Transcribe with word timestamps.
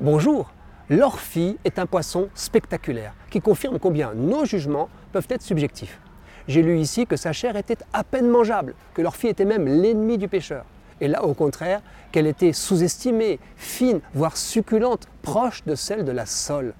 Bonjour 0.00 0.52
L'orphie 0.88 1.58
est 1.64 1.80
un 1.80 1.86
poisson 1.86 2.28
spectaculaire 2.32 3.14
qui 3.30 3.40
confirme 3.40 3.80
combien 3.80 4.14
nos 4.14 4.44
jugements 4.44 4.88
peuvent 5.10 5.26
être 5.28 5.42
subjectifs. 5.42 5.98
J'ai 6.46 6.62
lu 6.62 6.78
ici 6.78 7.04
que 7.04 7.16
sa 7.16 7.32
chair 7.32 7.56
était 7.56 7.78
à 7.92 8.04
peine 8.04 8.28
mangeable, 8.28 8.76
que 8.94 9.02
l'orphie 9.02 9.26
était 9.26 9.44
même 9.44 9.66
l'ennemi 9.66 10.16
du 10.16 10.28
pêcheur. 10.28 10.64
Et 11.00 11.08
là, 11.08 11.24
au 11.24 11.34
contraire, 11.34 11.82
qu'elle 12.12 12.28
était 12.28 12.52
sous-estimée, 12.52 13.40
fine, 13.56 14.00
voire 14.14 14.36
succulente, 14.36 15.08
proche 15.22 15.64
de 15.64 15.74
celle 15.74 16.04
de 16.04 16.12
la 16.12 16.26
sole. 16.26 16.74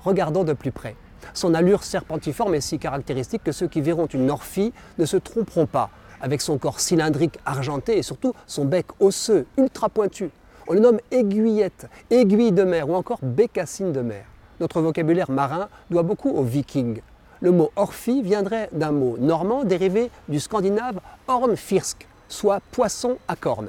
Regardons 0.00 0.42
de 0.42 0.52
plus 0.52 0.72
près. 0.72 0.96
Son 1.32 1.54
allure 1.54 1.84
serpentiforme 1.84 2.56
est 2.56 2.60
si 2.60 2.80
caractéristique 2.80 3.44
que 3.44 3.52
ceux 3.52 3.68
qui 3.68 3.82
verront 3.82 4.06
une 4.06 4.32
orphie 4.32 4.72
ne 4.98 5.06
se 5.06 5.16
tromperont 5.16 5.66
pas, 5.66 5.90
avec 6.20 6.40
son 6.40 6.58
corps 6.58 6.80
cylindrique 6.80 7.38
argenté 7.46 7.98
et 7.98 8.02
surtout 8.02 8.34
son 8.48 8.64
bec 8.64 8.86
osseux, 8.98 9.46
ultra 9.56 9.88
pointu. 9.88 10.32
On 10.66 10.72
le 10.72 10.80
nomme 10.80 11.00
aiguillette, 11.10 11.88
aiguille 12.10 12.52
de 12.52 12.64
mer 12.64 12.88
ou 12.88 12.94
encore 12.94 13.18
bécassine 13.22 13.92
de 13.92 14.00
mer. 14.00 14.24
Notre 14.60 14.80
vocabulaire 14.80 15.30
marin 15.30 15.68
doit 15.90 16.02
beaucoup 16.02 16.30
aux 16.30 16.42
vikings. 16.42 17.00
Le 17.40 17.50
mot 17.50 17.70
orphie 17.76 18.22
viendrait 18.22 18.70
d'un 18.72 18.92
mot 18.92 19.16
normand 19.18 19.64
dérivé 19.64 20.10
du 20.28 20.40
scandinave 20.40 21.00
hornfirsk, 21.28 22.06
soit 22.28 22.60
poisson 22.70 23.18
à 23.28 23.36
cornes. 23.36 23.68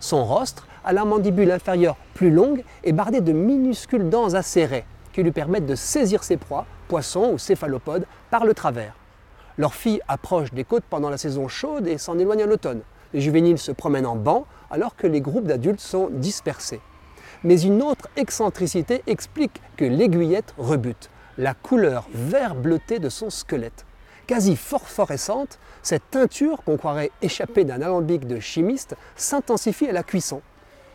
Son 0.00 0.24
rostre 0.24 0.66
a 0.84 0.94
la 0.94 1.04
mandibule 1.04 1.50
inférieure 1.50 1.96
plus 2.14 2.30
longue 2.30 2.64
et 2.84 2.92
bardée 2.92 3.20
de 3.20 3.32
minuscules 3.32 4.08
dents 4.08 4.32
acérées 4.32 4.86
qui 5.12 5.22
lui 5.22 5.32
permettent 5.32 5.66
de 5.66 5.74
saisir 5.74 6.24
ses 6.24 6.38
proies, 6.38 6.66
poissons 6.88 7.32
ou 7.34 7.38
céphalopodes, 7.38 8.06
par 8.30 8.46
le 8.46 8.54
travers. 8.54 8.94
L'orphie 9.58 10.00
approche 10.08 10.52
des 10.52 10.64
côtes 10.64 10.84
pendant 10.88 11.10
la 11.10 11.18
saison 11.18 11.48
chaude 11.48 11.86
et 11.86 11.98
s'en 11.98 12.18
éloigne 12.18 12.42
à 12.42 12.46
l'automne. 12.46 12.80
Les 13.12 13.20
juvéniles 13.20 13.58
se 13.58 13.70
promènent 13.70 14.06
en 14.06 14.16
banc 14.16 14.46
alors 14.70 14.96
que 14.96 15.06
les 15.06 15.20
groupes 15.20 15.46
d'adultes 15.46 15.80
sont 15.80 16.08
dispersés. 16.10 16.80
Mais 17.42 17.60
une 17.60 17.82
autre 17.82 18.08
excentricité 18.16 19.02
explique 19.06 19.60
que 19.76 19.84
l'aiguillette 19.84 20.54
rebute, 20.56 21.10
la 21.36 21.54
couleur 21.54 22.08
vert 22.12 22.54
bleuté 22.54 22.98
de 22.98 23.08
son 23.08 23.30
squelette. 23.30 23.84
Quasi 24.26 24.56
phosphorescente, 24.56 25.58
cette 25.82 26.10
teinture 26.10 26.62
qu'on 26.64 26.78
croirait 26.78 27.10
échappée 27.20 27.64
d'un 27.64 27.82
alambic 27.82 28.26
de 28.26 28.40
chimiste 28.40 28.96
s'intensifie 29.16 29.88
à 29.88 29.92
la 29.92 30.02
cuisson. 30.02 30.40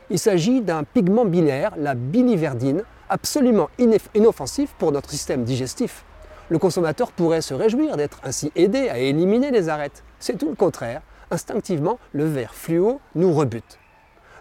Il 0.10 0.18
s'agit 0.18 0.62
d'un 0.62 0.84
pigment 0.84 1.26
biliaire, 1.26 1.74
la 1.78 1.94
biliverdine, 1.94 2.84
absolument 3.10 3.70
inoffensif 4.16 4.74
pour 4.80 4.92
notre 4.92 5.12
système 5.12 5.44
digestif. 5.44 6.04
Le 6.50 6.58
consommateur 6.58 7.12
pourrait 7.12 7.42
se 7.42 7.54
réjouir 7.54 7.96
d'être 7.96 8.20
ainsi 8.24 8.52
aidé 8.56 8.90
à 8.90 8.98
éliminer 8.98 9.52
les 9.52 9.70
arêtes. 9.70 10.04
C'est 10.20 10.40
tout 10.40 10.50
le 10.50 10.56
contraire 10.56 11.04
instinctivement, 11.32 12.00
le 12.14 12.26
vert 12.26 12.54
fluo 12.54 13.00
nous 13.16 13.34
rebute. 13.34 13.80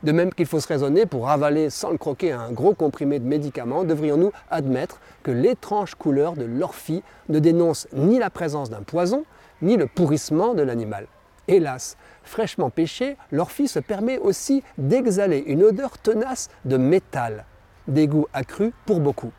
De 0.03 0.13
même 0.13 0.33
qu'il 0.33 0.47
faut 0.47 0.61
se 0.61 0.69
raisonner 0.69 1.07
pour 1.07 1.29
avaler 1.29 1.71
sans 1.71 1.91
le 1.91 1.99
croquer 1.99 2.31
un 2.31 2.53
gros 2.53 2.75
comprimé 2.75 3.19
de 3.19 3.27
médicaments, 3.27 3.83
devrions-nous 3.83 4.31
admettre 4.51 5.01
que 5.25 5.33
l'étrange 5.33 5.97
couleur 5.97 6.35
de 6.35 6.45
l'orphie 6.45 7.03
ne 7.29 7.41
dénonce 7.41 7.89
ni 7.93 8.19
la 8.19 8.31
présence 8.31 8.71
d'un 8.71 8.83
poison, 8.83 9.25
ni 9.61 9.77
le 9.77 9.87
pourrissement 9.87 10.55
de 10.55 10.63
l'animal. 10.63 11.09
Hélas, 11.49 11.97
fraîchement 12.23 12.71
pêché, 12.71 13.17
l'orphie 13.33 13.69
se 13.69 13.81
permet 13.81 14.19
aussi 14.19 14.63
d'exhaler 14.77 15.43
une 15.47 15.65
odeur 15.65 15.99
tenace 15.99 16.49
de 16.65 16.77
métal, 16.77 17.45
dégoût 17.89 18.27
accru 18.33 18.73
pour 18.87 19.01
beaucoup. 19.01 19.33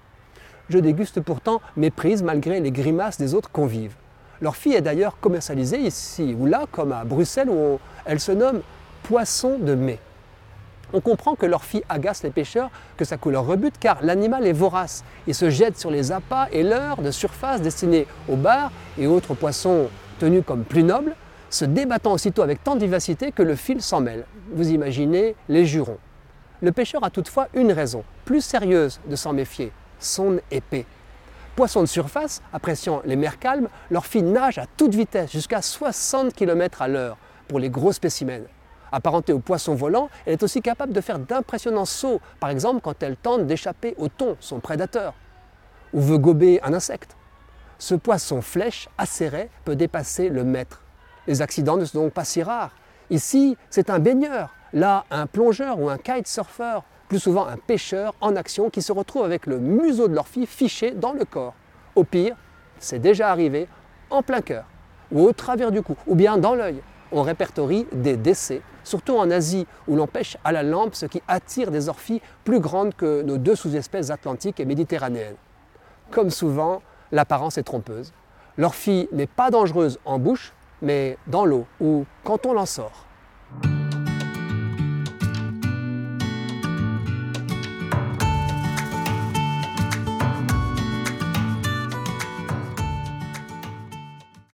Je 0.70 0.80
déguste 0.80 1.22
pourtant 1.22 1.62
méprise 1.78 2.22
malgré 2.22 2.60
les 2.60 2.72
grimaces 2.72 3.18
des 3.18 3.34
autres 3.34 3.52
convives. 3.52 3.96
Leur 4.42 4.56
fille 4.56 4.74
est 4.74 4.82
d'ailleurs 4.82 5.20
commercialisée 5.20 5.80
ici 5.80 6.36
ou 6.38 6.46
là, 6.46 6.66
comme 6.72 6.92
à 6.92 7.04
Bruxelles, 7.04 7.50
où 7.50 7.80
elle 8.06 8.20
se 8.20 8.32
nomme 8.32 8.62
poisson 9.04 9.58
de 9.60 9.76
mai. 9.76 10.00
On 10.94 11.02
comprend 11.02 11.36
que 11.36 11.46
leur 11.46 11.64
fille 11.64 11.84
agace 11.88 12.24
les 12.24 12.32
pêcheurs, 12.32 12.72
que 12.98 13.06
sa 13.06 13.18
couleur 13.18 13.46
rebute, 13.46 13.78
car 13.80 14.00
l'animal 14.02 14.48
est 14.48 14.54
vorace. 14.54 15.04
Il 15.28 15.36
se 15.36 15.50
jette 15.50 15.78
sur 15.78 15.92
les 15.92 16.12
appâts 16.12 16.48
et 16.52 16.64
leurres 16.64 17.02
de 17.02 17.12
surface 17.12 17.62
destinés 17.62 18.08
aux 18.28 18.38
bars 18.38 18.72
et 18.98 19.06
autres 19.06 19.36
poissons 19.36 19.90
tenus 20.20 20.44
comme 20.46 20.64
plus 20.64 20.84
nobles, 20.84 21.16
se 21.50 21.66
débattant 21.66 22.14
aussitôt 22.14 22.42
avec 22.42 22.64
tant 22.64 22.76
de 22.76 22.82
vivacité 22.82 23.32
que 23.32 23.44
le 23.44 23.56
fil 23.56 23.82
s'en 23.82 24.02
mêle. 24.02 24.26
Vous 24.52 24.72
imaginez 24.72 25.36
les 25.48 25.66
jurons. 25.66 25.98
Le 26.62 26.72
pêcheur 26.72 27.04
a 27.04 27.10
toutefois 27.10 27.48
une 27.54 27.72
raison, 27.72 28.04
plus 28.26 28.42
sérieuse 28.42 29.00
de 29.08 29.16
s'en 29.16 29.34
méfier, 29.34 29.72
son 30.00 30.40
épée 30.52 30.86
poissons 31.60 31.82
de 31.82 31.88
surface, 31.88 32.42
appréciant 32.54 33.02
les 33.04 33.18
mers 33.18 33.38
calmes, 33.38 33.68
leur 33.92 34.06
fille 34.06 34.24
nage 34.24 34.58
à 34.60 34.66
toute 34.66 34.96
vitesse, 34.96 35.30
jusqu'à 35.30 35.62
60 35.62 36.34
km 36.34 36.82
à 36.82 36.88
l'heure 36.88 37.18
pour 37.50 37.60
les 37.60 37.70
gros 37.70 37.92
spécimens. 37.92 38.48
Apparentée 38.94 39.34
aux 39.34 39.40
poissons 39.40 39.76
volants, 39.76 40.10
elle 40.26 40.32
est 40.32 40.44
aussi 40.44 40.62
capable 40.62 40.94
de 40.94 41.02
faire 41.02 41.20
d'impressionnants 41.20 41.84
sauts, 41.84 42.22
par 42.40 42.50
exemple 42.50 42.80
quand 42.80 43.04
elle 43.04 43.18
tente 43.18 43.46
d'échapper 43.46 43.94
au 43.98 44.08
thon, 44.08 44.38
son 44.40 44.62
prédateur, 44.62 45.16
ou 45.92 46.00
veut 46.00 46.18
gober 46.18 46.62
un 46.64 46.74
insecte. 46.74 47.18
Ce 47.78 47.94
poisson 47.94 48.40
flèche 48.42 48.88
acéré 48.98 49.50
peut 49.66 49.76
dépasser 49.76 50.30
le 50.30 50.46
mètre. 50.46 50.82
Les 51.28 51.42
accidents 51.42 51.76
ne 51.76 51.84
sont 51.84 52.04
donc 52.04 52.14
pas 52.14 52.24
si 52.24 52.42
rares. 52.42 52.72
Ici, 53.10 53.58
c'est 53.70 53.90
un 53.90 54.00
baigneur, 54.00 54.56
là, 54.72 55.04
un 55.12 55.28
plongeur 55.28 55.78
ou 55.78 55.90
un 55.90 55.98
kitesurfer 55.98 56.80
plus 57.10 57.20
souvent 57.20 57.48
un 57.48 57.58
pêcheur 57.58 58.14
en 58.22 58.36
action 58.36 58.70
qui 58.70 58.82
se 58.82 58.94
retrouve 58.94 59.26
avec 59.26 59.48
le 59.48 59.60
museau 59.60 60.08
de 60.08 60.14
leur 60.14 60.28
fiché 60.28 60.92
dans 60.92 61.12
le 61.12 61.26
corps. 61.26 61.56
Au 61.96 62.04
pire, 62.04 62.36
c'est 62.78 63.00
déjà 63.00 63.32
arrivé 63.32 63.68
en 64.12 64.22
plein 64.22 64.42
cœur, 64.42 64.66
ou 65.12 65.24
au 65.24 65.34
travers 65.34 65.72
du 65.72 65.82
cou, 65.82 65.96
ou 66.08 66.16
bien 66.16 66.38
dans 66.38 66.56
l'œil. 66.56 66.82
On 67.12 67.24
répertorie 67.24 67.88
des 67.92 68.16
décès, 68.16 68.62
surtout 68.84 69.18
en 69.18 69.32
Asie 69.32 69.66
où 69.88 69.96
l'on 69.96 70.06
pêche 70.06 70.38
à 70.44 70.52
la 70.52 70.62
lampe, 70.62 70.94
ce 70.94 71.08
qui 71.08 71.22
attire 71.28 71.72
des 71.72 71.90
orphies 71.90 72.22
plus 72.44 72.60
grandes 72.60 72.94
que 72.94 73.24
nos 73.24 73.38
deux 73.38 73.56
sous-espèces 73.56 74.12
atlantiques 74.12 74.60
et 74.60 74.66
méditerranéennes. 74.66 75.36
Comme 76.12 76.30
souvent, 76.30 76.84
l'apparence 77.12 77.58
est 77.58 77.64
trompeuse. 77.64 78.14
L'orphie 78.58 79.10
n'est 79.12 79.28
pas 79.28 79.50
dangereuse 79.50 80.00
en 80.06 80.20
bouche, 80.20 80.54
mais 80.84 81.18
dans 81.26 81.46
l'eau 81.46 81.66
ou 81.82 82.06
quand 82.24 82.46
on 82.46 82.54
l'en 82.54 82.68
sort. 82.68 83.09